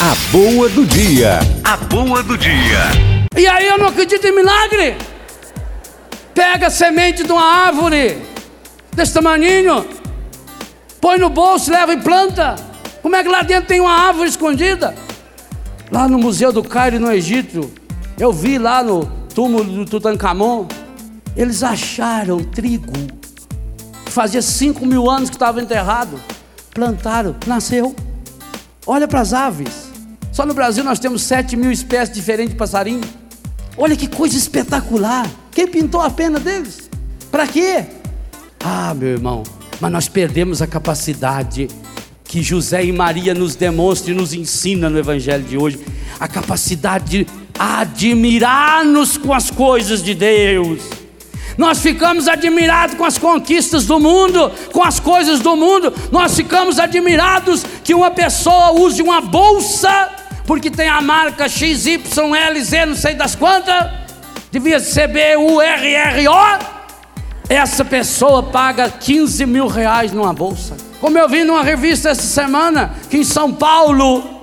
A 0.00 0.14
boa 0.30 0.68
do 0.68 0.86
dia. 0.86 1.40
A 1.64 1.76
boa 1.76 2.22
do 2.22 2.38
dia. 2.38 2.78
E 3.36 3.48
aí 3.48 3.66
eu 3.66 3.76
não 3.76 3.88
acredito 3.88 4.24
em 4.28 4.32
milagre. 4.32 4.96
Pega 6.32 6.68
a 6.68 6.70
semente 6.70 7.24
de 7.24 7.32
uma 7.32 7.42
árvore 7.42 8.16
desse 8.92 9.12
tamaninho, 9.12 9.84
põe 11.00 11.18
no 11.18 11.28
bolso, 11.28 11.72
leva 11.72 11.94
e 11.94 12.00
planta. 12.00 12.54
Como 13.02 13.16
é 13.16 13.24
que 13.24 13.28
lá 13.28 13.42
dentro 13.42 13.66
tem 13.66 13.80
uma 13.80 13.90
árvore 13.90 14.28
escondida? 14.28 14.94
Lá 15.90 16.06
no 16.06 16.16
Museu 16.16 16.52
do 16.52 16.62
Cairo, 16.62 17.00
no 17.00 17.10
Egito, 17.10 17.68
eu 18.20 18.32
vi 18.32 18.56
lá 18.56 18.84
no 18.84 19.04
túmulo 19.34 19.64
do 19.64 19.84
Tutankhamon, 19.84 20.68
eles 21.34 21.64
acharam 21.64 22.38
trigo. 22.44 22.92
Fazia 24.06 24.42
cinco 24.42 24.86
mil 24.86 25.10
anos 25.10 25.28
que 25.28 25.34
estava 25.34 25.60
enterrado. 25.60 26.20
Plantaram, 26.72 27.34
nasceu. 27.48 27.96
Olha 28.86 29.08
para 29.08 29.22
as 29.22 29.32
aves. 29.32 29.87
Só 30.38 30.46
no 30.46 30.54
Brasil 30.54 30.84
nós 30.84 31.00
temos 31.00 31.22
7 31.22 31.56
mil 31.56 31.72
espécies 31.72 32.14
diferentes 32.14 32.52
de 32.52 32.56
passarinho. 32.56 33.00
Olha 33.76 33.96
que 33.96 34.06
coisa 34.06 34.38
espetacular. 34.38 35.28
Quem 35.50 35.66
pintou 35.66 36.00
a 36.00 36.08
pena 36.10 36.38
deles? 36.38 36.88
Para 37.28 37.44
quê? 37.44 37.84
Ah, 38.60 38.94
meu 38.94 39.08
irmão, 39.08 39.42
mas 39.80 39.90
nós 39.90 40.08
perdemos 40.08 40.62
a 40.62 40.66
capacidade 40.68 41.66
que 42.22 42.40
José 42.40 42.84
e 42.84 42.92
Maria 42.92 43.34
nos 43.34 43.56
demonstra 43.56 44.12
e 44.12 44.14
nos 44.14 44.32
ensina 44.32 44.88
no 44.88 44.96
Evangelho 44.96 45.42
de 45.42 45.58
hoje 45.58 45.80
a 46.20 46.28
capacidade 46.28 47.24
de 47.24 47.26
admirar-nos 47.58 49.16
com 49.16 49.34
as 49.34 49.50
coisas 49.50 50.04
de 50.04 50.14
Deus. 50.14 50.78
Nós 51.56 51.80
ficamos 51.80 52.28
admirados 52.28 52.94
com 52.94 53.04
as 53.04 53.18
conquistas 53.18 53.86
do 53.86 53.98
mundo, 53.98 54.52
com 54.72 54.84
as 54.84 55.00
coisas 55.00 55.40
do 55.40 55.56
mundo. 55.56 55.92
Nós 56.12 56.36
ficamos 56.36 56.78
admirados 56.78 57.66
que 57.82 57.92
uma 57.92 58.12
pessoa 58.12 58.70
use 58.70 59.02
uma 59.02 59.20
bolsa, 59.20 60.17
porque 60.48 60.70
tem 60.70 60.88
a 60.88 61.02
marca 61.02 61.46
XYLZ, 61.46 62.86
não 62.86 62.96
sei 62.96 63.14
das 63.14 63.34
quantas, 63.34 63.90
devia 64.50 64.80
ser 64.80 65.06
B-U-R-R-O. 65.08 66.58
Essa 67.50 67.84
pessoa 67.84 68.42
paga 68.42 68.88
15 68.88 69.44
mil 69.44 69.66
reais 69.66 70.10
numa 70.10 70.32
bolsa. 70.32 70.74
Como 71.02 71.18
eu 71.18 71.28
vi 71.28 71.44
numa 71.44 71.62
revista 71.62 72.08
essa 72.08 72.22
semana, 72.22 72.94
que 73.10 73.18
em 73.18 73.24
São 73.24 73.52
Paulo 73.52 74.40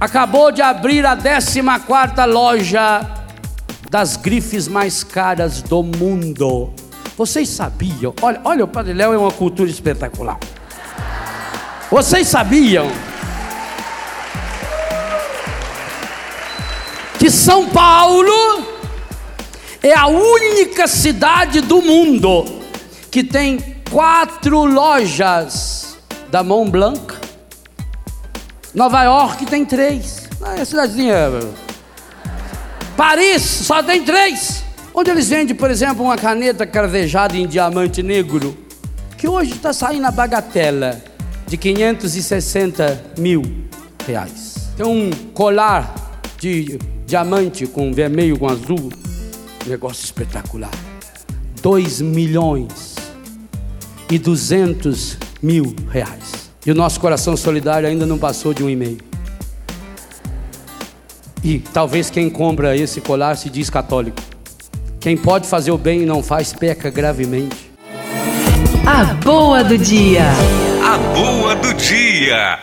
acabou 0.00 0.50
de 0.50 0.62
abrir 0.62 1.04
a 1.04 1.14
14 1.14 1.60
quarta 1.86 2.24
loja 2.24 3.06
das 3.90 4.16
grifes 4.16 4.66
mais 4.66 5.04
caras 5.04 5.60
do 5.60 5.82
mundo. 5.82 6.72
Vocês 7.18 7.50
sabiam? 7.50 8.14
Olha, 8.22 8.40
olha 8.44 8.64
o 8.64 8.68
Padre 8.68 8.94
Léo 8.94 9.12
é 9.12 9.18
uma 9.18 9.30
cultura 9.30 9.68
espetacular. 9.68 10.38
Vocês 11.90 12.28
sabiam 12.28 12.90
que 17.18 17.30
São 17.30 17.68
Paulo 17.68 18.64
é 19.82 19.92
a 19.92 20.06
única 20.06 20.86
cidade 20.86 21.60
do 21.60 21.82
mundo 21.82 22.44
que 23.10 23.24
tem 23.24 23.58
quatro 23.90 24.64
lojas 24.64 25.98
da 26.30 26.44
Mont 26.44 26.70
Blanc. 26.70 27.14
Nova 28.72 29.02
York 29.02 29.46
tem 29.46 29.64
três. 29.64 30.28
Ah, 30.40 30.56
é 30.56 30.64
cidadezinha 30.64 31.16
Paris 32.96 33.42
só 33.42 33.82
tem 33.82 34.04
três. 34.04 34.62
Onde 34.94 35.10
eles 35.10 35.28
vendem, 35.28 35.54
por 35.54 35.70
exemplo, 35.70 36.04
uma 36.04 36.16
caneta 36.16 36.66
cravejada 36.66 37.36
em 37.36 37.46
diamante 37.46 38.02
negro, 38.02 38.56
que 39.16 39.26
hoje 39.26 39.52
está 39.52 39.72
saindo 39.72 40.06
a 40.06 40.10
bagatela 40.10 41.02
de 41.46 41.56
560 41.56 43.12
mil 43.18 43.42
reais. 44.06 44.70
Tem 44.76 44.86
um 44.86 45.10
colar 45.32 45.94
de 46.38 46.78
diamante 47.08 47.66
com 47.66 47.90
vermelho 47.90 48.38
com 48.38 48.46
azul, 48.46 48.92
negócio 49.66 50.04
espetacular. 50.04 50.70
2 51.62 52.02
milhões 52.02 52.96
e 54.10 54.18
200 54.18 55.16
mil 55.42 55.74
reais. 55.90 56.50
E 56.66 56.70
o 56.70 56.74
nosso 56.74 57.00
coração 57.00 57.34
solidário 57.34 57.88
ainda 57.88 58.04
não 58.04 58.18
passou 58.18 58.52
de 58.52 58.62
um 58.62 58.68
e-mail. 58.68 58.98
E 61.42 61.60
talvez 61.72 62.10
quem 62.10 62.28
compra 62.28 62.76
esse 62.76 63.00
colar 63.00 63.36
se 63.36 63.48
diz 63.48 63.70
católico. 63.70 64.20
Quem 65.00 65.16
pode 65.16 65.48
fazer 65.48 65.70
o 65.70 65.78
bem 65.78 66.02
e 66.02 66.06
não 66.06 66.22
faz, 66.22 66.52
peca 66.52 66.90
gravemente. 66.90 67.70
A 68.86 69.14
boa 69.14 69.64
do 69.64 69.78
dia. 69.78 70.24
A 70.84 70.98
boa 71.14 71.56
do 71.56 71.72
dia. 71.72 72.54